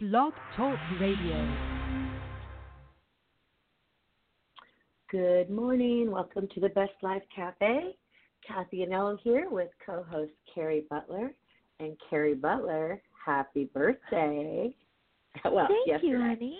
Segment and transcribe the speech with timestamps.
[0.00, 1.54] Blog Talk Radio.
[5.10, 6.10] Good morning.
[6.12, 7.96] Welcome to the Best Life Cafe.
[8.46, 11.32] Cathy Anello here with co host Cari Butler.
[11.80, 14.74] And Cari Butler, happy birthday.
[15.44, 16.08] Well, Thank yesterday.
[16.08, 16.58] you, honey.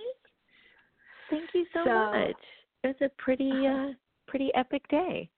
[1.30, 2.36] Thank you so, So- much.
[2.84, 3.92] It was a pretty uh
[4.28, 5.28] pretty epic day.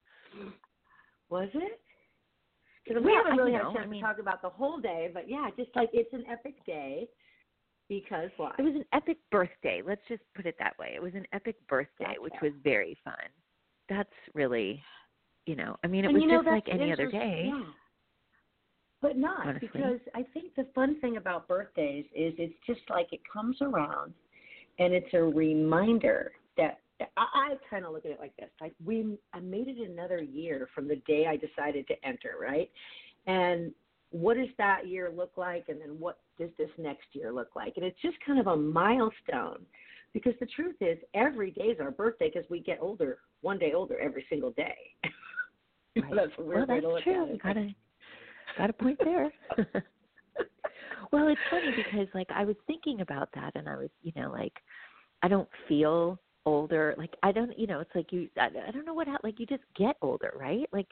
[1.30, 1.80] Was it?
[2.84, 4.78] Because we Well, haven't really had a chance I mean- to talk about the whole
[4.78, 7.08] day, but yeah, just like it's an epic day
[7.91, 8.52] because why?
[8.57, 9.83] It was an epic birthday.
[9.84, 10.92] Let's just put it that way.
[10.95, 13.14] It was an epic birthday, which was very fun.
[13.88, 14.80] That's really,
[15.45, 17.50] you know, I mean, it And was you know, just like any other day.
[17.52, 17.64] Yeah.
[19.02, 19.69] But not Honestly.
[19.73, 24.14] because I think the fun thing about birthdays is it's just like it comes around
[24.78, 26.78] and it's a reminder that
[27.16, 30.22] I, I kind of look at it like this: like we, I made it another
[30.22, 32.70] year from the day I decided to enter, right?
[33.27, 33.72] And
[34.10, 37.74] what does that year look like, and then what does this next year look like?
[37.77, 39.64] And it's just kind of a milestone
[40.12, 43.72] because the truth is, every day is our birthday because we get older, one day
[43.75, 44.77] older every single day.
[45.97, 46.12] Right.
[46.14, 47.25] That's a weird well, way that's to look true.
[47.25, 47.42] at it.
[47.42, 47.75] Got a
[48.56, 49.33] got a point there.
[51.12, 54.31] well, it's funny because like I was thinking about that, and I was, you know,
[54.31, 54.53] like
[55.25, 56.94] I don't feel older.
[56.97, 58.28] Like I don't, you know, it's like you.
[58.38, 59.08] I, I don't know what.
[59.25, 60.69] Like you just get older, right?
[60.72, 60.86] Like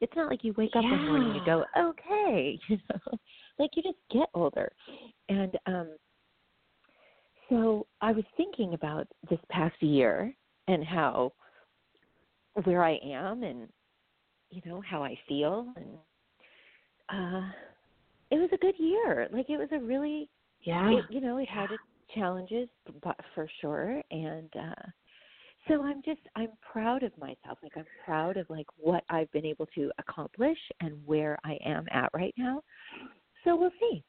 [0.00, 3.18] it's not like you wake up one morning and go, okay, you know,
[3.58, 4.70] like you just get older,
[5.28, 5.88] and um.
[7.50, 10.34] So I was thinking about this past year
[10.66, 11.32] and how
[12.64, 13.68] where I am and
[14.50, 15.98] you know how I feel and
[17.10, 17.48] uh
[18.30, 19.28] it was a good year.
[19.32, 20.30] Like it was a really
[20.62, 20.90] Yeah.
[20.90, 21.82] it, you know, it had its
[22.14, 22.68] challenges
[23.02, 24.82] but for sure and uh
[25.68, 27.58] so I'm just I'm proud of myself.
[27.62, 31.86] Like I'm proud of like what I've been able to accomplish and where I am
[31.90, 32.62] at right now.
[33.44, 34.04] So we'll see.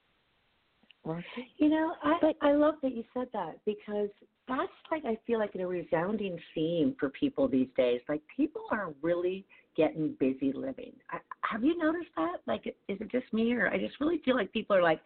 [1.04, 1.48] We'll see.
[1.58, 4.10] You know, I But- I love that you said that because
[4.48, 8.02] that's like I feel like a resounding theme for people these days.
[8.10, 9.46] Like people are really
[9.76, 10.94] getting busy living.
[11.12, 12.38] I, have you noticed that?
[12.48, 15.02] Like, is it just me, or I just really feel like people are like,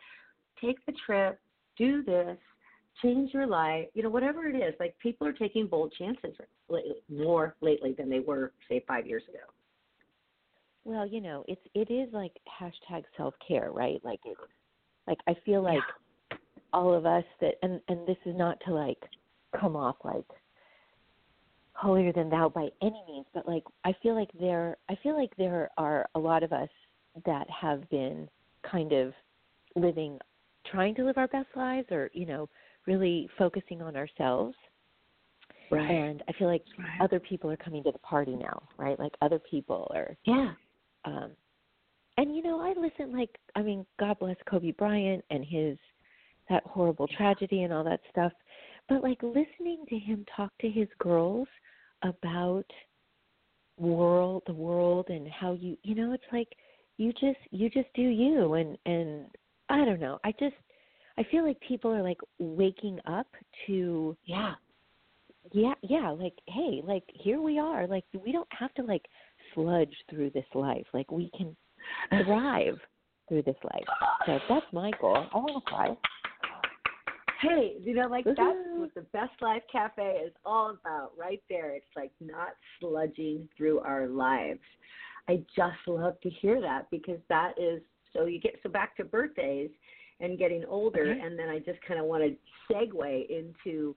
[0.62, 1.40] take the trip,
[1.78, 2.38] do this,
[3.02, 3.88] change your life.
[3.94, 4.74] You know, whatever it is.
[4.80, 6.36] Like people are taking bold chances
[6.70, 9.40] lately, more lately than they were, say, five years ago.
[10.84, 14.00] Well, you know, it's it is like hashtag self care, right?
[14.04, 14.40] Like it's
[15.08, 15.80] like I feel like
[16.74, 19.02] all of us that and and this is not to like
[19.60, 20.26] come off like
[21.74, 25.36] holier than thou by any means, but like I feel like there I feel like
[25.38, 26.70] there are a lot of us
[27.26, 28.30] that have been
[28.70, 29.14] kind of
[29.76, 30.20] living
[30.72, 32.50] trying to live our best lives or, you know,
[32.90, 34.56] really focusing on ourselves.
[35.70, 35.90] Right.
[35.90, 37.00] And I feel like Right.
[37.00, 39.00] other people are coming to the party now, right?
[39.00, 40.54] Like other people are Yeah.
[41.06, 41.32] um
[42.18, 45.78] and you know i listen like i mean god bless kobe bryant and his
[46.50, 48.34] that horrible tragedy and all that stuff
[48.90, 51.48] but like listening to him talk to his girls
[52.04, 52.66] about
[53.78, 56.50] world the world and how you you know it's like
[56.98, 59.28] you just you just do you and and
[59.70, 60.56] i don't know i just
[61.20, 63.28] i feel like people are like waking up
[63.68, 64.54] to Yeah.
[65.52, 69.06] yeah yeah like hey like here we are like we don't have to like
[69.54, 71.56] sludge through this life like we can
[72.26, 72.80] thrive
[73.30, 73.86] through this life
[74.26, 75.98] so that's my goal i want to thrive
[77.42, 78.40] Hey, you know, like that's
[78.74, 81.74] what the Best Life Cafe is all about, right there.
[81.74, 82.50] It's like not
[82.84, 84.60] sludging through our lives.
[85.30, 87.82] I just love to hear that because that is
[88.12, 89.70] so you get so back to birthdays
[90.20, 91.20] and getting older, Okay.
[91.20, 92.36] and then I just kind of want to
[92.74, 93.96] segue into,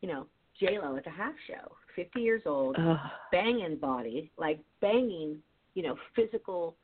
[0.00, 0.26] you know,
[0.58, 2.98] J Lo at the half show, fifty years old, Ugh.
[3.32, 5.42] banging body, like banging,
[5.74, 6.76] you know, physical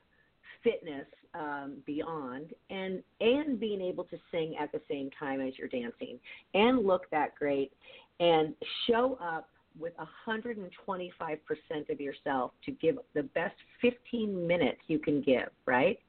[0.63, 5.67] fitness um, beyond, and and being able to sing at the same time as you're
[5.67, 6.19] dancing,
[6.53, 7.71] and look that great,
[8.19, 8.55] and
[8.87, 9.49] show up
[9.79, 15.49] with 125 percent of yourself to give the best 15 minutes you can give.
[15.65, 15.99] Right?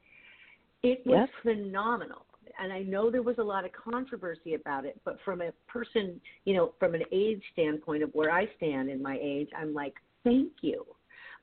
[0.81, 1.57] It was Yep.
[1.57, 2.25] phenomenal.
[2.61, 6.19] And I know there was a lot of controversy about it, but from a person,
[6.45, 9.93] you know, from an age standpoint of where I stand in my age, I'm like,
[10.23, 10.85] thank you.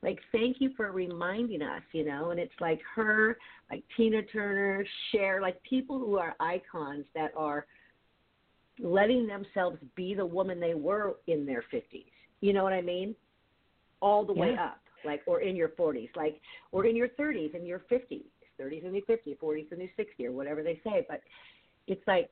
[0.03, 3.37] Like thank you for reminding us you know and it's like her
[3.71, 7.65] like tina turner Cher, like people who are icons that are
[8.79, 12.05] letting themselves be the woman they were in their 50s
[12.41, 13.15] you know what i mean?
[13.99, 16.39] All the way up like or in your 40s like
[16.71, 18.25] or in your 30s and your 50s
[18.59, 21.21] 30s and new 50 40s and new 60 or whatever they say but
[21.87, 22.29] it's like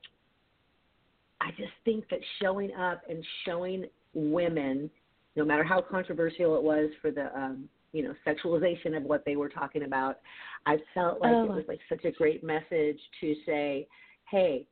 [1.40, 4.90] i just think that showing up and showing women
[5.36, 9.36] no matter how controversial it was for the um, you know sexualization of what they
[9.36, 10.18] were talking about,
[10.64, 11.44] I felt like Oh.
[11.44, 13.86] it was like such a great message to say,
[14.30, 14.66] hey,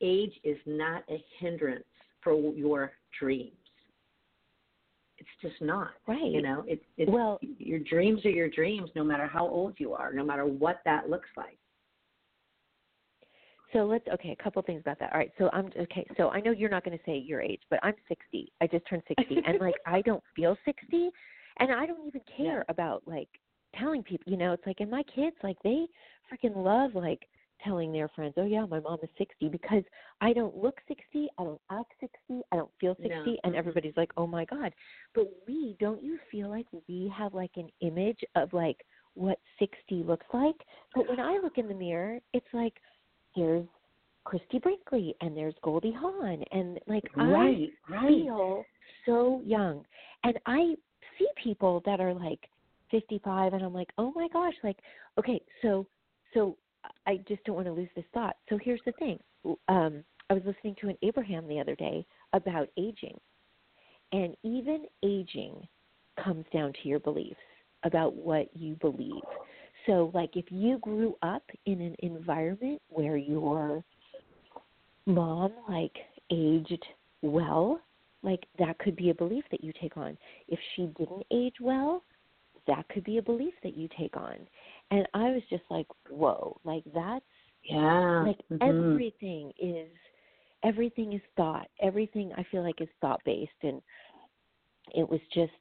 [0.00, 1.84] age is not a hindrance
[2.22, 3.52] for your dreams.
[5.24, 5.90] It's just not.
[6.06, 6.22] Right.
[6.30, 9.94] You know, it's it's Well- your dreams are your dreams no matter how old you
[9.94, 11.58] are, no matter what that looks like.
[13.72, 15.12] So let's okay, a couple things about that.
[15.12, 16.06] All right, so I'm okay.
[16.16, 18.52] So I know you're not going to say your age, but I'm 60.
[18.60, 21.10] I just turned 60, and like I don't feel 60,
[21.58, 22.72] and I don't even care Yeah.
[22.72, 23.28] about like
[23.76, 24.30] telling people.
[24.30, 25.86] You know, it's like and my kids like they
[26.30, 27.26] freaking love like
[27.64, 29.82] telling their friends, oh yeah, my mom is 60 because
[30.20, 33.16] I don't look 60, I don't act 60, I don't feel 60, No.
[33.16, 33.54] and mm-hmm.
[33.58, 34.72] everybody's like, oh my god.
[35.14, 38.78] But we don't you feel like we have like an image of like
[39.14, 40.56] what 60 looks like?
[40.94, 42.74] But when I look in the mirror, it's like
[43.34, 43.66] here's
[44.24, 48.08] Christie Brinkley and there's Goldie Hawn and like Right, I right.
[48.08, 48.64] feel
[49.06, 49.84] so young.
[50.24, 50.74] And I
[51.18, 52.40] see people that are like
[52.90, 54.78] 55 and I'm like, "Oh my gosh, like
[55.18, 55.86] okay, so
[56.32, 56.56] so
[57.06, 58.36] I just don't want to lose this thought.
[58.48, 59.18] So here's the thing.
[59.68, 63.18] Um I was listening to an Abraham the other day about aging.
[64.12, 65.66] And even aging
[66.22, 67.36] comes down to your beliefs
[67.82, 69.22] about what you believe.
[69.86, 73.84] So, like, if you grew up in an environment where your
[75.06, 75.94] mom, like,
[76.30, 76.84] aged
[77.20, 77.80] well,
[78.22, 80.16] like, that could be a belief that you take on.
[80.48, 82.02] If she didn't age well,
[82.66, 84.36] that could be a belief that you take on.
[84.90, 87.24] And I was just like, whoa, like, that's
[87.62, 88.24] Yeah.
[88.26, 88.60] like mhm.
[88.60, 89.90] everything is
[90.62, 93.80] everything is thought everything i feel like is thought based and
[94.94, 95.52] it was just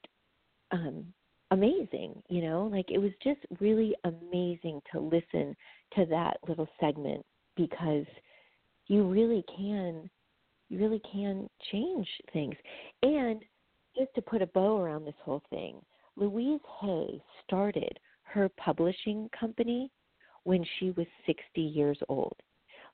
[0.72, 1.14] um
[1.52, 5.56] amazing you know like it was just really amazing to listen
[5.96, 8.06] to that little segment because
[8.88, 10.10] you really can
[10.70, 12.56] you really can change things
[13.02, 13.44] and
[13.96, 15.76] just to put a bow around this whole thing
[16.16, 19.92] louise hay started her publishing company
[20.44, 22.36] when she was 60 years old.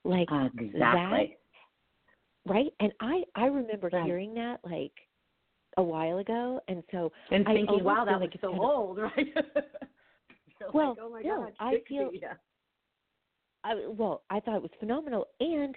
[0.04, 0.72] Like Exactly.
[0.78, 2.72] that, right?
[2.80, 4.04] And I I remember Right.
[4.04, 4.92] hearing that like
[5.76, 8.70] a while ago, and so and I thinking, wow, that like was so kind of-
[8.70, 9.26] old, right?
[10.74, 12.34] Well, like, oh my no, God, I feel- yeah.
[13.64, 15.76] I well, I thought it was phenomenal, and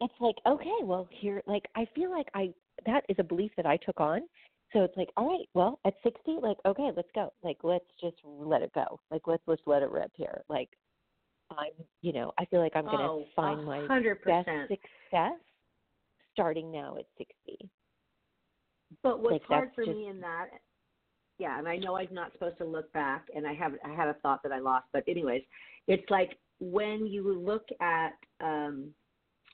[0.00, 2.52] it's like okay, well here, like I feel like I
[2.86, 4.22] that is a belief that I took on.
[4.72, 7.32] So it's like, all right, well, at 60, like, okay, let's go.
[7.42, 9.00] Like, let's just let it go.
[9.10, 10.42] Like, let's let's let it rip here.
[10.48, 10.68] Like,
[11.50, 11.72] I'm,
[12.02, 13.80] you know, I feel like I'm gonna oh, find my
[14.24, 15.32] best success
[16.32, 17.68] starting now at 60.
[19.02, 20.50] But what's Like, hard for just- me in that,
[21.38, 24.08] yeah, and I know I'm not supposed to look back, and I have I had
[24.08, 25.42] a thought that I lost, but anyways,
[25.88, 28.94] it's like when you look at, um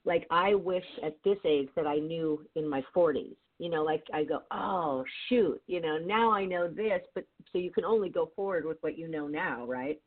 [0.04, 3.36] like I wish at this age that I knew in my 40s.
[3.58, 7.58] You know, like I go, oh shoot, you know, now I know this, but so
[7.58, 10.00] you can only go forward with what you know now, right?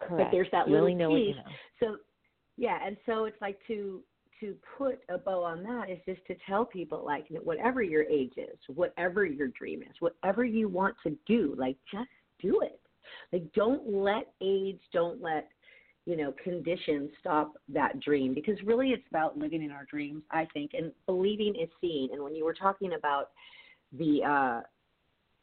[0.00, 0.24] Correct.
[0.24, 1.36] but there's that you little know what you piece.
[1.36, 1.88] know.
[1.88, 1.96] so
[2.56, 4.02] yeah and so it's like to
[4.40, 8.34] to put a bow on that is just to tell people like whatever your age
[8.36, 12.08] is whatever your dream is whatever you want to do like just
[12.40, 12.80] do it
[13.32, 15.48] like don't let age don't let
[16.06, 20.46] you know conditions stop that dream because really it's about living in our dreams i
[20.54, 23.30] think and believing is seeing and when you were talking about
[23.92, 24.60] the uh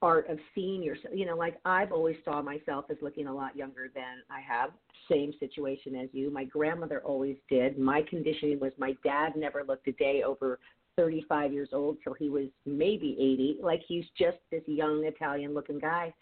[0.04, 1.14] art of seeing yourself.
[1.16, 4.72] You know, like I've always saw myself as looking a lot younger than I have.
[5.10, 6.30] Same situation as you.
[6.30, 7.80] My grandmother always did.
[7.80, 10.60] My conditioning was my dad never looked a day over
[10.98, 13.60] 35 years old till he was maybe 80.
[13.64, 16.14] Like he's just this young Italian looking guy.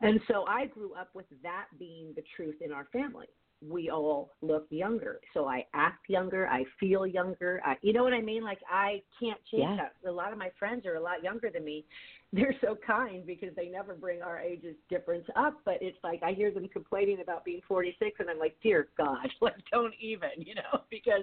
[0.00, 3.26] And so I grew up with that being the truth in our family.
[3.66, 5.20] We all look younger.
[5.34, 7.60] So I act younger, I feel younger.
[7.64, 8.44] I, you know what I mean?
[8.44, 9.76] Like I can't change Yeah.
[9.76, 10.08] that.
[10.08, 11.84] A lot of my friends are a lot younger than me
[12.32, 16.32] they're so kind because they never bring our ages difference up but it's like i
[16.32, 20.54] hear them complaining about being 46 and i'm like dear god like don't even you
[20.54, 21.22] know because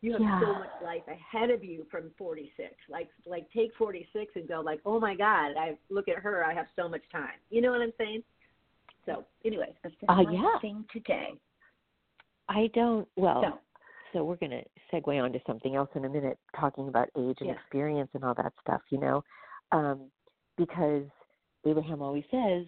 [0.00, 4.48] you have so much life ahead of you from 46 like like take 46 and
[4.48, 7.60] go like oh my god i look at her i have so much time you
[7.60, 8.22] know what i'm saying
[9.06, 10.58] so anyway that's just Uh, yeah.
[10.60, 11.28] thing today
[12.48, 13.08] I don't.
[13.16, 13.58] Well, so
[14.12, 17.38] so we're going to segue on to something else in a minute, talking about age
[17.40, 17.54] and Yeah.
[17.54, 18.82] experience and all that stuff.
[18.90, 19.24] You know,
[19.72, 20.10] um,
[20.56, 21.04] because
[21.64, 22.66] Abraham always says,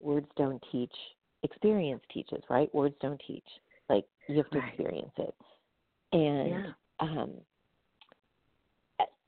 [0.00, 0.94] "Words don't teach;
[1.42, 2.72] experience teaches." Right?
[2.74, 3.48] Words don't teach.
[3.88, 4.68] Like you have to Right.
[4.68, 5.34] experience it,
[6.12, 7.32] and yeah um,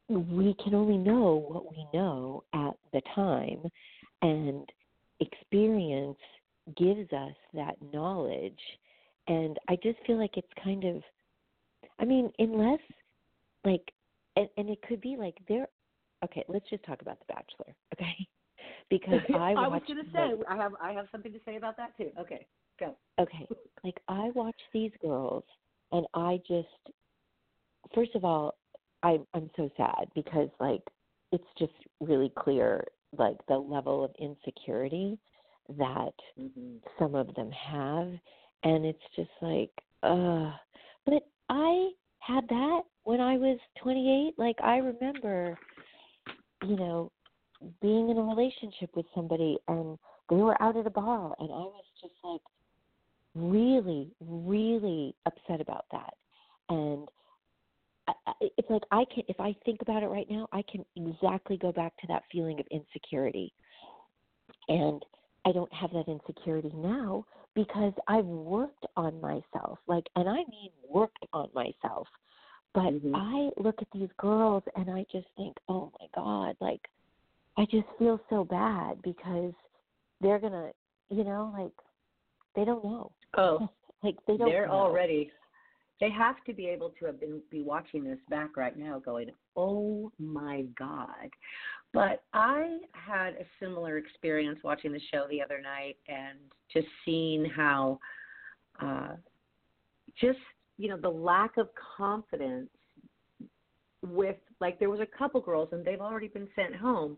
[0.09, 3.61] we can only know what we know at the time,
[4.23, 4.67] and
[5.21, 6.19] experience
[6.77, 8.61] gives us that knowledge.
[9.29, 11.03] And I just feel like it's kind of,
[11.99, 12.81] I mean, unless,
[13.65, 13.93] like,
[14.37, 15.67] and, and it could be like there.
[16.25, 18.27] Okay, let's just talk about The Bachelor, okay?
[18.91, 21.97] Because I was going to say i have i have something to say about that
[21.97, 22.47] too okay
[22.81, 23.47] go okay,
[23.85, 25.45] like I watch these girls
[25.93, 26.69] and I just
[27.95, 28.55] first of all,
[29.03, 30.83] I I'm so sad because like
[31.33, 32.85] it's just really clear
[33.17, 35.19] like the level of insecurity
[35.77, 38.13] that hmm some of them have
[38.65, 39.71] and it's just like
[40.03, 40.53] uh
[41.05, 45.59] but I had that when I was 28 like I remember
[46.65, 47.13] you know
[47.81, 49.99] being in a relationship with somebody and
[50.31, 52.41] they were out at a bar and I was just like
[53.35, 56.15] really really upset about that.
[56.69, 57.09] And
[58.07, 61.57] I, it's like I can if I think about it right now I can exactly
[61.57, 63.53] go back to that feeling of insecurity.
[64.69, 65.05] And
[65.47, 67.25] I don't have that insecurity now
[67.59, 72.07] because I've worked on myself like and I mean worked on myself
[72.73, 73.13] but Mhm.
[73.17, 76.89] I look at these girls and I just think oh my god like
[77.57, 79.53] I just feel so bad because
[80.21, 80.73] they're going to
[81.11, 81.73] you know like
[82.55, 83.69] they don't know Oh,
[84.05, 84.75] like they don't they're know.
[84.75, 85.33] already.
[86.01, 89.31] They have to be able to have been be watching this back right now, going,
[89.57, 91.31] "Oh my God!"
[91.93, 96.39] But I had a similar experience watching the show the other night, and
[96.73, 97.99] just seeing how,
[98.81, 99.17] uh,
[100.21, 100.39] just
[100.77, 102.71] you know, the lack of confidence
[104.03, 107.17] with like there was a couple girls and they've already been sent home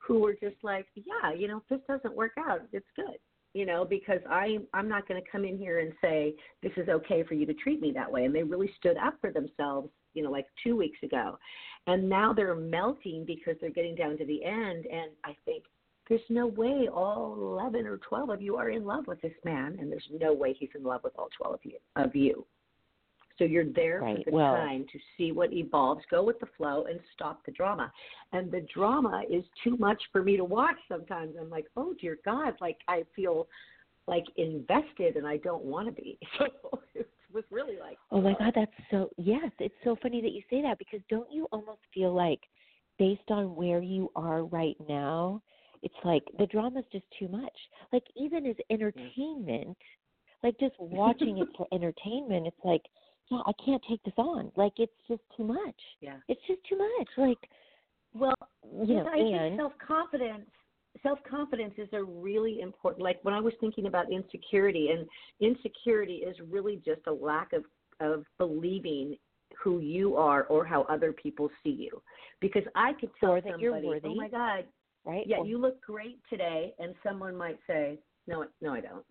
[0.00, 3.18] who were just like yeah you know if this doesn't work out it's good
[3.54, 6.88] you know because i i'm not going to come in here and say this is
[6.88, 8.24] okay for you to treat me that way.
[8.24, 11.38] And they really stood up for themselves you know like two weeks ago.
[11.86, 14.86] And now they're melting because they're getting down to the end.
[14.86, 15.64] And i think
[16.08, 19.76] there's no way all 11 or 12 of you are in love with this man.
[19.80, 22.46] And there's no way he's in love with all 12 of you of you
[23.42, 26.46] so you're there Right, for the well- time to see what evolves, go with the
[26.56, 27.92] flow, and stop the drama.
[28.32, 31.34] And the drama is too much for me to watch sometimes.
[31.38, 33.48] I'm like, oh dear God, like I feel
[34.06, 36.18] like invested and I don't want to be.
[36.38, 36.46] So
[36.94, 38.36] it was really like, Oh my oh.
[38.38, 41.80] God, that's so yes, it's so funny that you say that because don't you almost
[41.94, 42.40] feel like
[42.98, 45.42] based on where you are right now,
[45.82, 47.56] it's like the drama's just too much.
[47.92, 49.76] Like even as entertainment,
[50.42, 52.82] like just watching it for entertainment, it's like,
[53.30, 54.52] yeah, I can't take this on.
[54.56, 55.80] Like it's just too much.
[56.00, 56.16] yeah.
[56.28, 57.08] It's just too much.
[57.16, 57.38] Like
[58.14, 58.34] Well,
[58.84, 60.48] you know, I think self confidence
[61.02, 65.06] self confidence is a really important like when I was thinking about insecurity and
[65.40, 67.64] insecurity is really just a lack of
[68.00, 69.16] of believing
[69.62, 72.02] who you are or how other people see you.
[72.40, 74.64] Because I could tell that somebody, you're worthy "Oh my god,
[75.04, 75.26] right?
[75.26, 79.04] yeah, Or- you look great today," and someone might say, "No, no, I don't."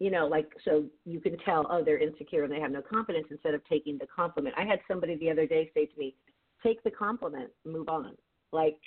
[0.00, 3.26] You know, like so you can tell, oh, they're insecure and they have no confidence
[3.30, 4.54] instead of taking the compliment.
[4.58, 6.14] I had somebody the other day say to me,
[6.62, 8.16] "Take the compliment, move on."
[8.52, 8.78] Like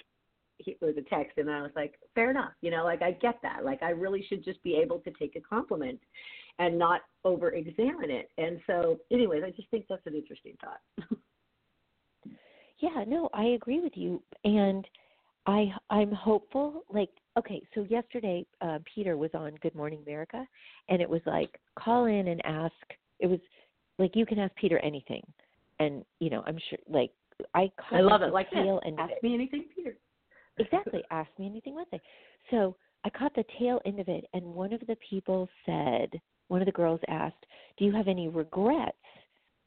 [0.60, 3.42] it was a text, and I was like, "Fair enough." You know, like I get
[3.42, 3.64] that.
[3.64, 6.00] Like I really should just be able to take a compliment
[6.60, 8.30] and not over examine it.
[8.38, 11.08] And so, anyways, I just think that's an interesting thought.
[12.80, 14.88] Yeah, no, I agree with you, and
[15.48, 16.84] I I'm hopeful.
[16.94, 20.46] Like, okay, so yesterday uh, Peter was on Good Morning America,
[20.89, 22.74] and it was like call in and ask.
[23.20, 23.39] It was
[23.98, 25.24] like you can ask Peter anything,
[25.80, 27.12] and you know I'm sure like
[27.56, 28.34] I caught I love it.
[28.34, 29.98] Like tail end Ask me anything, Peter.
[30.60, 32.01] Exactly, ask me anything Wednesday.
[32.51, 32.75] So
[33.06, 36.10] I caught the tail end of it, and one of the people said,
[36.50, 37.46] one of the girls asked,
[37.77, 38.98] "Do you have any regrets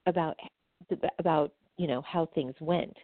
[0.07, 0.37] about
[1.19, 2.97] about you know how things went?"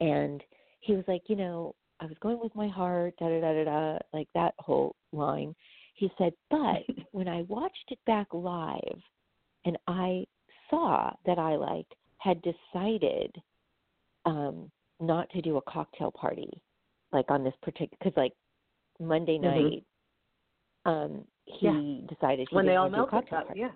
[0.00, 0.42] And
[0.80, 3.64] he was like, "You know, I was going with my heart, da da da da
[3.64, 5.54] da, like that whole line."
[5.94, 9.00] He said, "But when I watched it back live,
[9.64, 10.26] and I
[10.70, 11.86] saw that I like
[12.18, 13.34] had decided
[14.24, 16.50] um not to do a cocktail party
[17.12, 18.32] like on this particular because like
[18.98, 19.42] Monday Mhm.
[19.42, 19.84] night
[20.84, 23.60] um he decided he when they all want to do a melted, cocktail party.
[23.60, 23.70] yeah.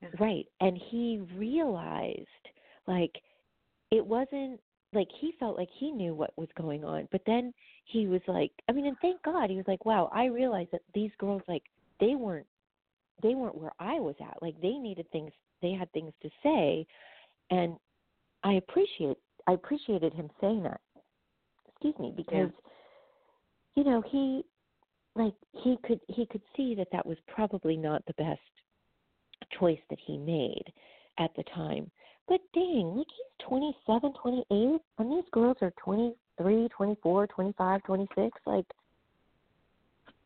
[0.00, 0.08] yeah.
[0.18, 0.46] Right.
[0.60, 2.26] And he realized
[2.86, 3.22] like
[3.90, 4.60] it wasn't
[4.92, 7.52] like he felt like he knew what was going on, but then
[7.84, 10.82] he was like I mean and thank God he was like, Wow, I realized that
[10.94, 11.62] these girls like
[12.00, 12.46] they weren't
[13.22, 14.42] they weren't where I was at.
[14.42, 16.86] Like they needed things they had things to say
[17.50, 17.76] and
[18.44, 20.80] I appreciate I appreciated him saying that.
[21.68, 22.50] Excuse me, because
[23.74, 24.44] you know, he
[25.14, 28.40] like he could he could see that that was probably not the best
[29.58, 30.64] choice that he made
[31.18, 31.90] at the time.
[32.28, 38.38] But dang, like he's 27, 28, and these girls are 23, 24, 25, 26.
[38.46, 38.64] Like,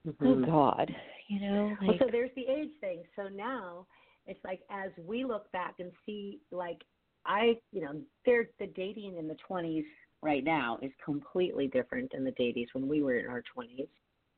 [0.07, 0.47] oh Mhm.
[0.47, 0.95] God,
[1.29, 3.05] you know, Well, so there's the age thing.
[3.17, 3.87] So now
[4.27, 6.83] it's like as we look back and see, like
[7.25, 9.85] I, you know, there the dating in the 20s
[10.23, 13.89] right now is completely different than the dating when we were in our 20s,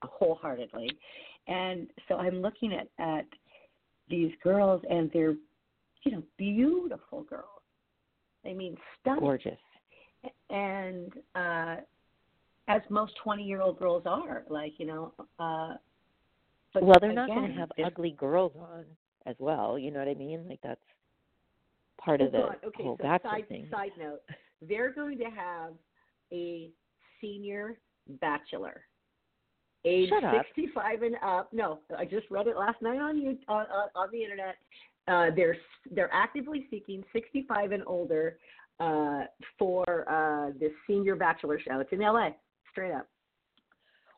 [0.03, 0.91] wholeheartedly.
[1.47, 3.27] And so I'm looking at at
[4.09, 5.35] these girls, and they're,
[6.09, 7.45] you know, beautiful girls.
[8.47, 9.21] I mean, stunning.
[9.21, 9.59] Gorgeous.
[10.49, 11.77] And uh,
[12.67, 15.13] as most twenty-year-old girls are, like you know.
[15.39, 15.75] Uh,
[16.73, 18.85] but well, they're not going to have ugly girls on
[19.27, 19.79] as well.
[19.79, 20.49] You know what I mean?
[20.49, 20.81] Like that's
[22.01, 22.39] part Oh, of the
[22.69, 23.67] okay, whole so bachelor side, thing.
[23.71, 24.21] Side note:
[24.67, 25.73] They're going to have
[26.33, 26.71] a
[27.21, 27.79] senior
[28.21, 28.81] bachelor,
[29.85, 30.47] age Shut up.
[30.57, 31.53] 65 and up.
[31.53, 34.57] No, I just read it last night on you on, on, on the internet.
[35.09, 35.57] Uh, they're
[35.91, 38.39] they're actively seeking 65 and older
[38.81, 39.23] uh,
[39.59, 41.81] for uh, this senior bachelor show.
[41.81, 42.35] It's in L.A.
[42.73, 43.07] Straight up.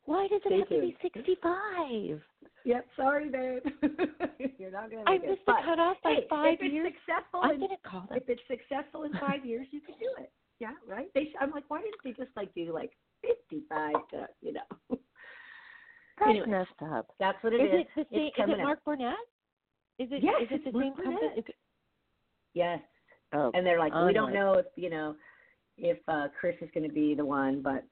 [0.07, 2.21] Why does it have to be 65?
[2.65, 2.87] Yep.
[2.97, 3.63] Sorry, babe.
[4.59, 5.31] You're not going to I make it.
[5.31, 6.93] missed the But, cutoff by hey, five if it's years.
[7.07, 8.19] successful I'm in call them.
[8.19, 10.33] if it's successful in five years, you can do it.
[10.59, 11.07] Yeah, right.
[11.15, 12.91] They, sh- I'm like, why didn't they just like do like
[13.23, 14.69] 55 to, you know?
[16.19, 17.07] That's anyway, messed up.
[17.19, 17.87] That's what it Is is.
[17.97, 18.17] it the?
[18.27, 18.59] It's Is it.
[18.63, 19.15] Mark Burnett?
[20.01, 20.23] Is it?
[20.23, 21.33] Yes, is it the same company?
[21.37, 21.55] It-
[22.53, 22.81] Yes.
[23.33, 25.15] oh, And they're like, we don't know if you know
[25.77, 27.85] if uh, Chris is going to be the one, but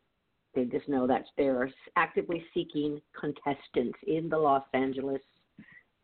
[0.55, 5.21] they just know that they're actively seeking contestants in the Los Angeles,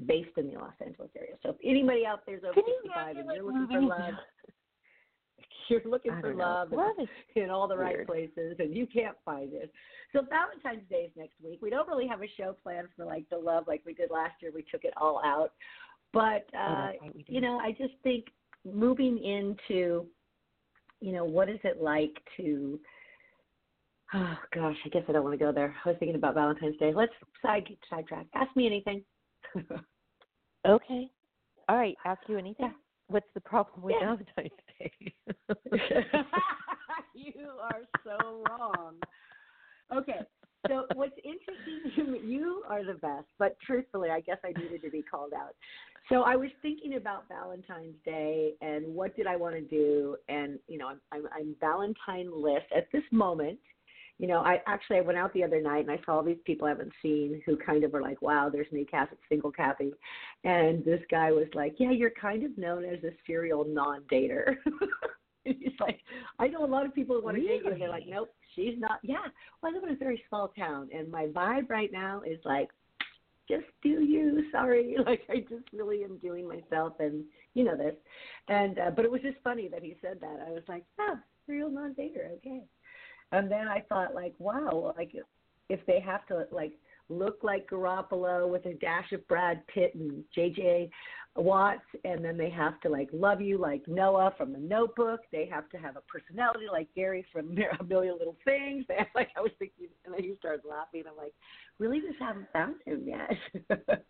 [0.06, 1.34] based in the Los Angeles area.
[1.42, 3.80] So if anybody out there's over Can you 65 imagine and like you're looking for
[3.82, 4.14] love,
[5.68, 9.16] you're looking for don't love, and Love in all the right places and you can't
[9.24, 9.72] find it.
[10.12, 11.58] So Valentine's Day is next week.
[11.60, 14.34] We don't really have a show planned for like the love like we did last
[14.40, 14.52] year.
[14.54, 15.52] We took it all out.
[16.14, 16.92] But Oh, uh
[17.26, 18.26] you know, I just think
[18.64, 20.06] moving into
[21.00, 22.80] you know, what is it like to
[24.14, 25.74] Oh gosh, I guess I don't want to go there.
[25.84, 26.92] I was thinking about Valentine's Day.
[26.94, 28.26] Let's side sidetrack.
[28.34, 29.02] Ask me anything.
[30.66, 31.10] Okay.
[31.68, 31.96] All right.
[32.04, 32.66] Ask you anything.
[32.66, 32.72] Yeah.
[33.08, 34.16] What's the problem with Yeah.
[34.16, 35.14] Valentine's Day?
[37.14, 38.94] you are so wrong.
[39.94, 40.20] Okay.
[40.68, 45.02] So what's interesting, you are the best, but truthfully, I guess I needed to be
[45.02, 45.54] called out.
[46.08, 50.58] So I was thinking about Valentine's Day and what did I want to do, and
[50.68, 53.58] you know, I'm I'm, I'm Valentine list at this moment.
[54.18, 56.36] You know, I actually I went out the other night and I saw all these
[56.44, 59.92] people I haven't seen who kind of were like, "Wow, there's me, Cathy, single Cathy,"
[60.44, 64.56] and this guy was like, "Yeah, you're kind of known as a serial non-dater."
[65.60, 66.00] He's like,
[66.38, 68.14] I know a lot of people who want to date you, and they're like, Really?
[68.14, 68.98] nope, she's not.
[69.02, 69.16] Yeah,
[69.62, 72.70] well, I live in a very small town, and my vibe right now is like,
[73.48, 74.44] just do you.
[74.50, 77.94] Sorry, like I just really am doing myself, and you know this.
[78.48, 80.44] And uh, but it was just funny that he said that.
[80.46, 82.62] I was like, oh, real non-dater, okay.
[83.32, 85.12] And then I thought, like, wow, like
[85.68, 86.72] if they have to like
[87.08, 90.90] look like Garoppolo with a dash of Brad Pitt and J.J.
[91.36, 95.20] Watts, and then they have to like love you like Noah from The Notebook.
[95.32, 98.84] They have to have a personality like Gary from A Million Little Things.
[98.88, 101.02] They have, like I was thinking, and then he started laughing.
[101.10, 101.34] I'm like,
[101.78, 103.78] really, just haven't found him yet.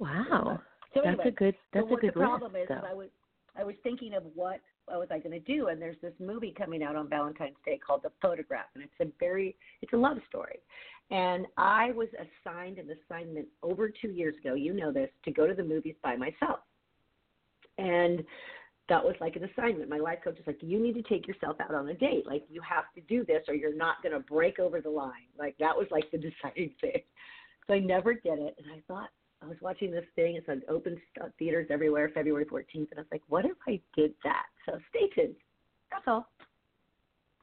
[0.00, 0.60] wow.
[0.92, 1.54] so That's a good.
[1.72, 2.84] That's so a good the problem list, is, is.
[2.90, 3.08] I was
[3.56, 6.54] I was thinking of what what was I going to do, and there's this movie
[6.56, 10.18] coming out on Valentine's Day called The Photograph, and it's a very it's a love
[10.28, 10.58] story.
[11.10, 14.54] And I was assigned an assignment over two years ago.
[14.54, 16.60] You know this to go to the movies by myself,
[17.78, 18.22] and
[18.88, 19.88] that was like an assignment.
[19.90, 22.26] My life coach was like, "You need to take yourself out on a date.
[22.26, 25.28] Like you have to do this, or you're not going to break over the line."
[25.38, 27.02] Like that was like the deciding thing.
[27.66, 29.10] So I never did it, and I thought
[29.42, 30.36] I was watching this thing.
[30.36, 31.00] It's on open
[31.38, 35.08] theaters everywhere, February 14th, and I was like, "What if I did that?" So stay
[35.14, 35.36] tuned.
[35.90, 36.28] That's all.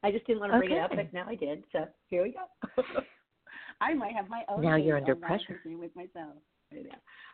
[0.04, 1.64] I just didn't want to bring it up, but now I did.
[1.72, 2.84] So here we go.
[3.82, 4.62] I might have my own.
[4.62, 5.62] Now you're under pressure.
[5.66, 6.36] With myself.
[6.72, 6.90] I know.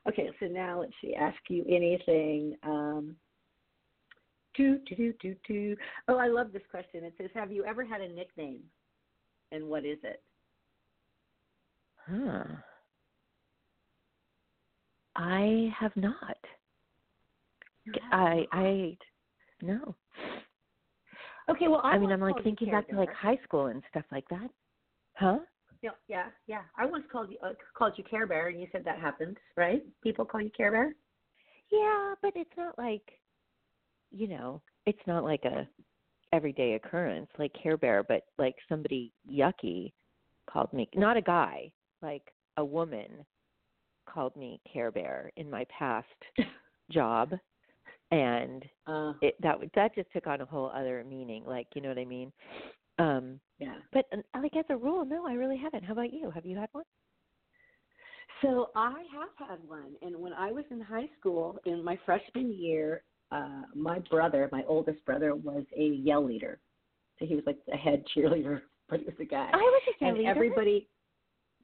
[0.08, 1.16] Okay, so now let's see.
[1.16, 2.56] Ask you anything.
[2.64, 3.16] Um,
[4.56, 5.76] do do do do do.
[6.08, 7.04] Oh, I love this question.
[7.04, 8.62] It says, "Have you ever had a nickname,
[9.52, 10.22] and what is it?"
[12.08, 12.44] Huh.
[15.16, 16.38] I have not.
[18.12, 18.98] I I
[19.62, 19.96] no.
[21.50, 24.06] Okay, well, I, I, mean, I'm like thinking back to like high school and stuff
[24.12, 24.50] like that.
[25.16, 25.40] Huh?
[25.82, 26.62] Yeah, yeah, yeah.
[26.78, 29.84] I once called you uh, called you Care Bear, and you said that happens, right?
[30.04, 30.96] People call you Care Bear.
[31.72, 33.04] Yeah, but it's not like,
[34.12, 35.68] you know, it's not like a
[36.34, 39.92] everyday occurrence like Care Bear, but like somebody yucky
[40.50, 41.72] called me, not a guy,
[42.02, 42.24] like
[42.58, 43.26] a woman
[44.12, 46.08] called me Care Bear in my past
[46.92, 47.32] job,
[48.12, 51.44] and Uh, it that that just took on a whole other meaning.
[51.46, 52.32] Like, you know what I mean?
[53.00, 53.78] Um, yeah.
[53.92, 55.84] but uh, like as a rule, no, I really haven't.
[55.84, 56.30] How about you?
[56.32, 56.84] Have you had one?
[58.42, 62.52] So I have had one, and when I was in high school in my freshman
[62.52, 66.60] year, uh, my brother, my oldest brother, was a yell leader.
[67.20, 69.50] So he was like the head cheerleader, but he was a guy.
[69.54, 70.20] I was a cheerleader.
[70.20, 70.88] and everybody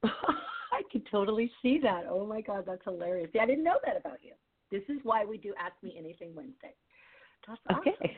[0.78, 2.04] I could totally see that.
[2.08, 3.30] Oh my god, that's hilarious.
[3.32, 4.32] See, I didn't know that about you.
[4.70, 6.74] This is why we do Ask Me Anything Wednesday.
[7.46, 7.80] That's awesome.
[7.88, 8.16] Okay.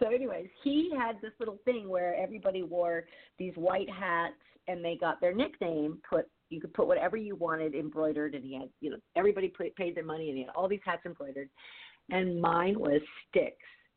[0.00, 3.04] So, anyways, he had this little thing where everybody wore
[3.38, 4.34] these white hats,
[4.66, 6.26] and they got their nickname put.
[6.50, 10.04] You could put whatever you wanted embroidered, and he had, you know, everybody paid their
[10.04, 11.50] money, and he had all these hats embroidered.
[12.10, 13.56] And mine was Styx,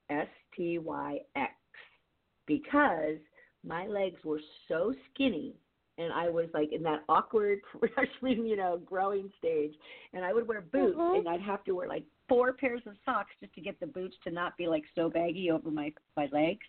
[0.09, 1.53] S T Y X,
[2.45, 3.17] because
[3.65, 5.55] my legs were so skinny
[5.97, 9.73] and I was like in that awkward freshman, you know, growing stage,
[10.13, 11.19] and I would wear boots, Mhm.
[11.19, 14.17] and I'd have to wear like four pairs of socks just to get the boots
[14.23, 16.65] to not be like so baggy over my my legs,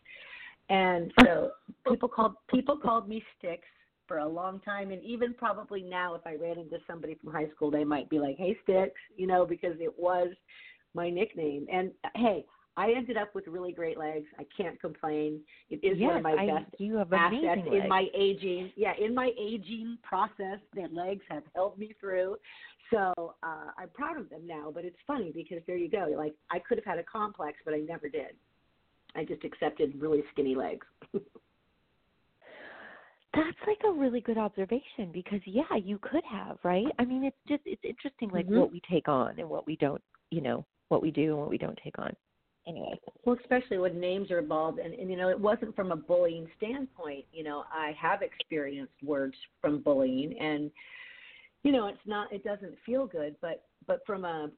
[0.69, 1.53] and so
[1.89, 3.69] people called people called me Sticks
[4.07, 7.49] for a long time, and even probably now, if I ran into somebody from high
[7.51, 10.29] school, they might be like, "Hey, Sticks," you know, because it was
[10.95, 11.67] my nickname.
[11.71, 12.47] And hey,
[12.79, 14.27] I ended up with really great legs.
[14.39, 15.41] I can't complain.
[15.69, 18.73] It is yes, one of my I, best you have assets amazing in my aging
[18.77, 22.37] yeah in my aging process their legs have helped me through
[22.93, 26.35] so uh i'm proud of them now but it's funny because there you go like
[26.51, 28.37] i could have had a complex but i never did
[29.17, 30.87] i just accepted really skinny legs
[33.35, 36.87] That's like a really good observation because yeah, you could have, right?
[36.99, 38.59] I mean, it's just it's interesting like Mhm.
[38.59, 41.51] what we take on and what we don't, you know, what we do and what
[41.51, 42.17] we don't take on.
[42.69, 43.01] Anyway.
[43.25, 46.47] well especially when names are involved and, and you know it wasn't from a bullying
[46.59, 50.71] standpoint you know i have experienced words from bullying and
[51.63, 54.51] you know it's not it doesn't feel good but but from a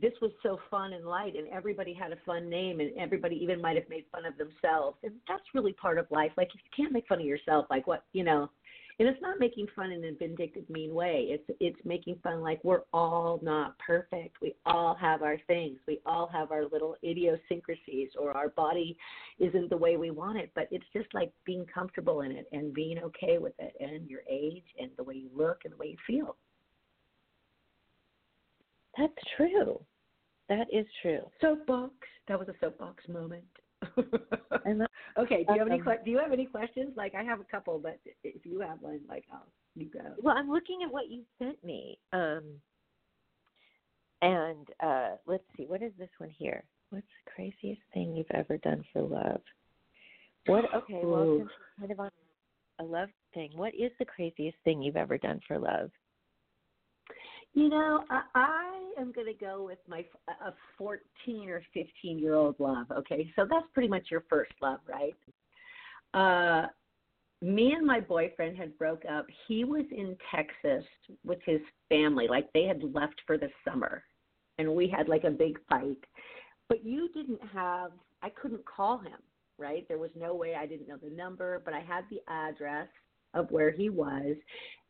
[0.00, 3.60] this was so fun and light and everybody had a fun name and everybody even
[3.60, 6.70] might have made fun of themselves and that's really part of life like if you
[6.84, 8.48] can't make fun of yourself like what you know
[9.02, 11.26] and it's not making fun in a vindictive mean way.
[11.30, 14.36] It's it's making fun like we're all not perfect.
[14.40, 15.80] We all have our things.
[15.88, 18.96] We all have our little idiosyncrasies or our body
[19.40, 22.72] isn't the way we want it but it's just like being comfortable in it and
[22.72, 25.88] being okay with it and your age and the way you look and the way
[25.88, 26.36] you feel.
[28.96, 29.80] That's true.
[30.48, 31.22] That is true.
[31.40, 31.92] soapbox.
[32.28, 33.42] That was a soapbox moment
[35.18, 37.44] okay do you have any Um, do you have any questions like i have a
[37.44, 39.42] couple but if you have one like oh
[39.74, 41.98] you go well, I'm looking at what you sent me.
[42.12, 42.42] Um
[44.20, 46.64] and uh let's see, what is this one here?
[46.90, 49.40] What's the craziest thing you've ever done for love?
[50.46, 51.38] What okay, well Ooh.
[51.38, 52.10] since we're kind of on
[52.78, 55.90] a love thing, what is the craziest thing you've ever done for love?
[57.54, 62.34] You know, I, I am going to go with my a 14 or 15 year
[62.34, 62.86] old love.
[62.90, 65.14] Okay, so that's pretty much your first love, right?
[66.14, 66.68] Uh,
[67.42, 69.26] me and my boyfriend had broke up.
[69.48, 70.84] He was in Texas
[71.24, 74.04] with his family, like they had left for the summer,
[74.58, 75.98] and we had like a big fight.
[76.68, 77.90] But you didn't have.
[78.22, 79.18] I couldn't call him,
[79.58, 79.86] right?
[79.88, 80.54] There was no way.
[80.54, 82.88] I didn't know the number, but I had the address
[83.34, 84.36] of where he was,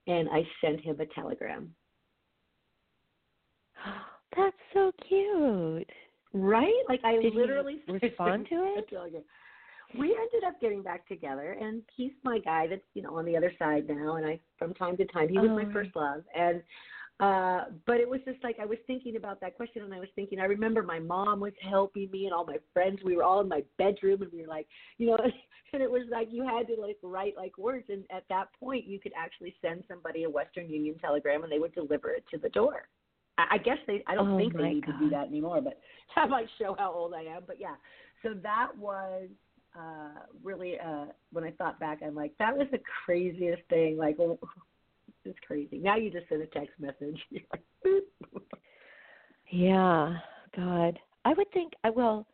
[0.07, 1.75] and I sent him a telegram.
[4.37, 5.91] That's so cute.
[6.33, 6.73] Right?
[6.89, 9.25] Like I Did literally respond to it?
[9.99, 13.37] We ended up getting back together, and he's my guy that's you know on the
[13.37, 14.17] other side now.
[14.17, 15.73] And I, from time to time, he was my Oh.
[15.73, 16.63] first love, and
[17.21, 20.09] uh but it was just like I was thinking about that question, and I was
[20.15, 23.01] thinking I remember my mom was helping me, and all my friends.
[23.05, 24.67] We were all in my bedroom, and we were like,
[24.97, 25.19] you know,
[25.75, 28.87] and it was like you had to like write like words, and at that point,
[28.87, 32.39] you could actually send somebody a Western Union telegram, and they would deliver it to
[32.39, 32.89] the door.
[33.39, 34.03] I guess they.
[34.07, 35.79] I don't Oh, think they need to do that anymore, but
[36.17, 37.43] that might show how old I am.
[37.47, 37.75] But yeah,
[38.23, 39.29] so that was
[39.75, 43.97] uh really uh when I thought back, I'm like, that was the craziest thing.
[43.97, 44.39] Like, oh,
[45.25, 45.79] it's crazy.
[45.79, 47.19] Now you just send a text message.
[47.31, 48.43] You're like, boop.
[49.51, 50.17] Yeah,
[50.57, 50.99] God.
[51.25, 52.27] I would think I well,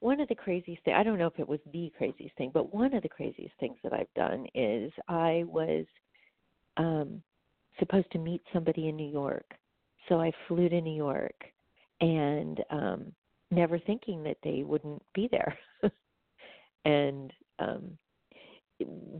[0.00, 2.74] one of the craziest thing I don't know if it was the craziest thing, but
[2.74, 5.84] one of the craziest things that I've done is I was
[6.76, 7.22] um
[7.78, 9.44] supposed to meet somebody in New York.
[10.10, 11.44] So I flew to New York
[12.02, 13.12] and um
[13.50, 15.56] never thinking that they wouldn't be there.
[16.84, 17.96] and um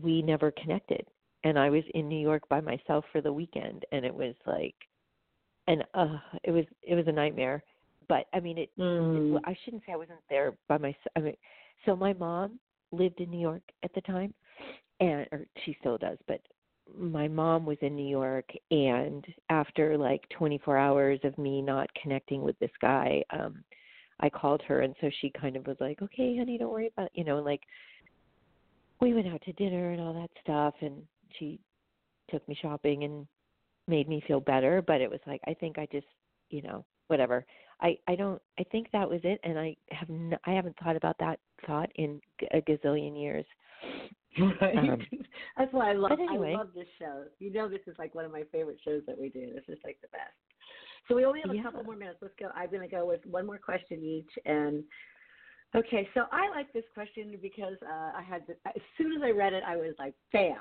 [0.02, 1.06] we never connected.
[1.44, 4.74] And I was in New York by myself for the weekend and it was like
[5.70, 7.62] and uh it was it was a nightmare
[8.08, 9.36] but i mean it, Mm.
[9.36, 11.36] it i shouldn't say i wasn't there by myself i mean
[11.86, 12.58] so my mom
[12.92, 14.34] lived in new york at the time
[15.00, 16.40] and or she still does but
[16.98, 22.42] my mom was in new york and after like 24 hours of me not connecting
[22.42, 23.62] with this guy um
[24.20, 27.10] i called her and so she kind of was like okay honey don't worry about
[27.14, 27.62] you know like
[29.00, 31.02] we went out to dinner and all that stuff and
[31.38, 31.58] she
[32.30, 33.26] took me shopping and
[33.88, 36.06] made me feel better but it was like i think i just
[36.50, 37.44] you know whatever.
[37.80, 40.96] I i don't i think that was it and i have n- i haven't thought
[40.96, 42.20] about that thought in
[42.52, 43.44] a gazillion years
[44.60, 44.78] Right.
[44.78, 45.06] Um,
[45.56, 46.54] That's why I love anyway.
[46.54, 47.24] I love this show.
[47.40, 49.52] You know this is like one of my favorite shows that we do.
[49.52, 50.32] This is like the best.
[51.08, 51.62] So we only have a Yeah.
[51.62, 52.18] couple more minutes.
[52.22, 52.48] Let's go.
[52.54, 54.84] I'm gonna go with one more question each and
[55.74, 59.30] Okay, so I like this question because uh, I had to, as soon as I
[59.30, 60.56] read it, I was like, bam,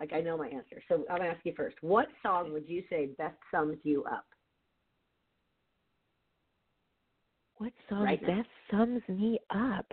[0.00, 0.82] like I know my answer.
[0.88, 1.76] So I'm gonna ask you first.
[1.82, 4.24] What song would you say best sums you up?
[7.58, 8.36] What song Right now.
[8.38, 9.86] best sums me up?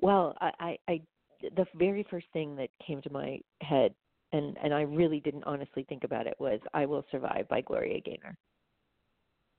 [0.00, 1.00] Well, I, I, I,
[1.56, 3.94] the very first thing that came to my head,
[4.32, 8.00] and and I really didn't honestly think about it, was "I Will Survive" by Gloria
[8.00, 8.36] Gaynor.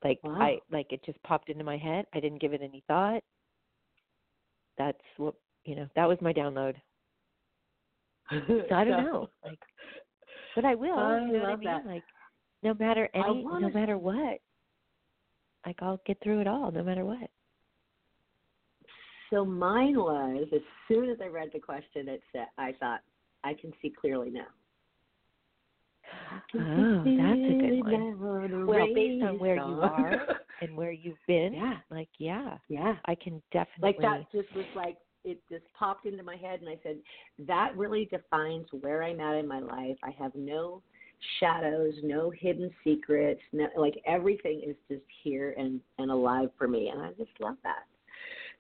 [0.03, 0.38] Like Wow.
[0.39, 2.05] I, like it just popped into my head.
[2.13, 3.23] I didn't give it any thought.
[4.77, 5.88] That's what you know.
[5.95, 6.75] That was my download.
[8.29, 9.59] So I don't know, like,
[10.55, 10.97] but I will.
[10.97, 11.69] I you know what I love mean?
[11.69, 11.85] that.
[11.85, 12.03] Like,
[12.63, 14.39] no matter any, wanna- no matter what,
[15.65, 17.29] like I'll get through it all, no matter what.
[19.29, 23.01] So mine was as soon as I read the question, it said I thought
[23.43, 24.47] I can see clearly now.
[26.53, 27.91] Oh, that's a good one.
[27.91, 32.09] now on a Well, based on where you are and where you've been, yeah, like
[32.19, 32.95] yeah, yeah.
[33.05, 33.81] I can definitely.
[33.81, 36.97] Like that just was like it just popped into my head and I said,
[37.47, 39.97] That really defines where I'm at in my life.
[40.03, 40.81] I have no
[41.39, 46.89] shadows, no hidden secrets, no, like everything is just here and, and alive for me
[46.89, 47.85] and I just love that.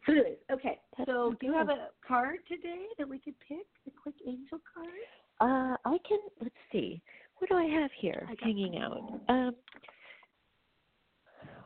[0.07, 0.79] Okay.
[1.05, 3.65] So do you have a card today that we could pick?
[3.87, 4.87] A quick angel card?
[5.41, 6.19] Uh, I can.
[6.41, 7.01] Let's see.
[7.37, 9.19] What do I have here I hanging out?
[9.27, 9.55] Um,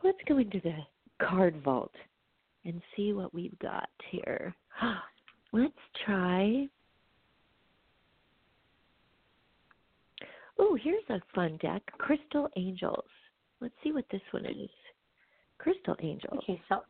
[0.02, 0.76] let's go into the
[1.24, 1.92] card vault
[2.64, 4.54] and see what we've got here.
[5.52, 5.72] Let's
[6.04, 6.66] try.
[10.58, 11.82] Oh, here's a fun deck.
[11.98, 13.04] Crystal Angels.
[13.60, 14.70] Let's see what this one is.
[15.58, 16.38] Crystal Angels.
[16.38, 16.82] Okay, so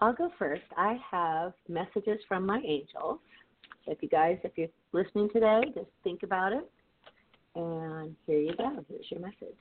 [0.00, 0.62] I'll go first.
[0.76, 3.18] I have messages from my angels.
[3.84, 6.70] So if you guys, if you're listening today, just think about it.
[7.54, 8.84] And here you go.
[8.88, 9.56] Here's your message.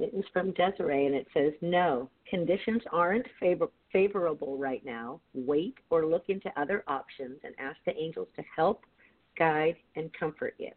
[0.00, 5.20] It is from Desiree, and it says, No, conditions aren't favor- favorable right now.
[5.34, 8.84] Wait or look into other options and ask the angels to help,
[9.38, 10.70] guide, and comfort you.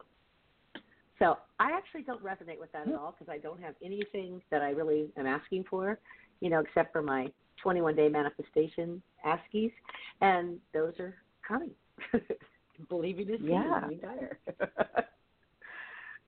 [1.17, 4.61] So I actually don't resonate with that at all because I don't have anything that
[4.61, 5.99] I really am asking for,
[6.41, 9.71] you know, except for my 21 day manifestation askies,
[10.21, 11.15] and those are
[11.47, 11.71] coming.
[12.89, 13.89] Believing is seeing, Yeah.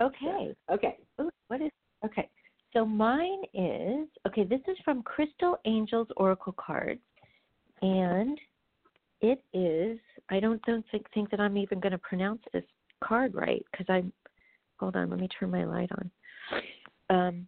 [0.01, 0.55] Okay.
[0.71, 0.97] okay.
[1.19, 1.71] Ooh, what is
[2.05, 2.29] okay?
[2.73, 4.45] So mine is okay.
[4.45, 7.01] This is from Crystal Angels Oracle cards,
[7.81, 8.39] and
[9.21, 9.99] it is.
[10.29, 12.63] I don't don't think think that I'm even going to pronounce this
[13.03, 14.13] card right because I'm.
[14.79, 16.11] Hold on, let me turn my light on.
[17.09, 17.47] Um,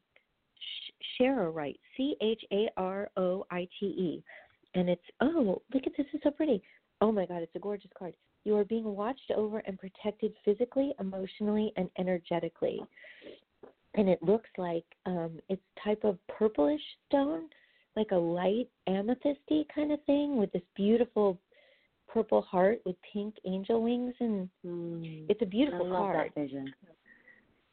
[1.18, 4.24] Charorite, C H A R O I T E,
[4.76, 6.62] and it's oh look at this, it's so pretty.
[7.02, 8.14] Oh my God, it's a gorgeous card.
[8.44, 12.82] You are being watched over and protected physically, emotionally, and energetically.
[13.96, 17.50] And it looks like um, it's type of purplish stone,
[17.96, 21.40] like a light amethysty kind of thing, with this beautiful
[22.08, 26.32] purple heart with pink angel wings, and Mm, it's a beautiful love card.
[26.36, 26.74] that vision.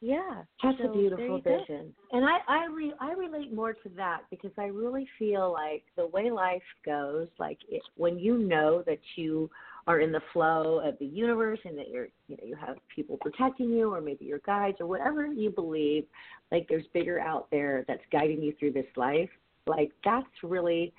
[0.01, 1.59] Yeah, That's so a beautiful you go.
[1.59, 5.83] vision, and I I, re, I relate more to that because I really feel like
[5.97, 9.49] the way life goes, like it, when you know that you
[9.87, 13.17] are in the flow of the universe and that you're you know you have people
[13.17, 16.05] protecting you or maybe your guides or whatever you believe,
[16.49, 19.29] like there's bigger out there that's guiding you through this life.
[19.67, 20.93] Like that's really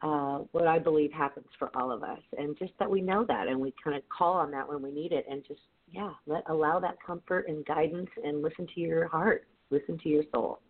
[0.00, 3.48] uh, what I believe happens for all of us, and just that we know that
[3.48, 6.48] and we kind of call on that when we need it, and just yeah, let
[6.48, 10.60] allow that comfort and guidance, and listen to your heart, listen to your soul.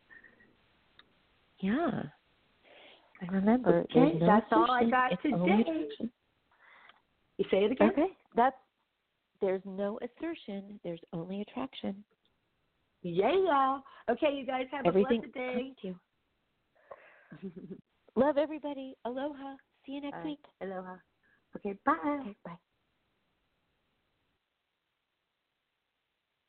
[1.61, 2.03] Yeah.
[3.21, 5.89] And remember, Okay, no that's all I got it's today.
[7.37, 7.91] You say it again.
[7.91, 8.57] Okay, that's
[9.41, 10.81] there's no assertion.
[10.85, 12.05] There's only attraction.
[13.03, 13.79] Yeah.
[14.11, 15.53] Okay, you guys have Everything a blessed day.
[15.55, 15.87] comes to
[17.49, 17.79] you.
[18.17, 18.95] Love everybody.
[19.05, 19.55] Aloha.
[19.87, 20.25] See you next right.
[20.25, 20.41] week.
[20.61, 20.97] Aloha.
[21.57, 22.19] Okay, bye.
[22.21, 22.59] Okay, bye.